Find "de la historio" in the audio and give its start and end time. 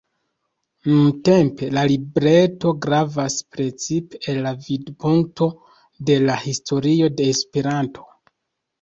6.11-7.15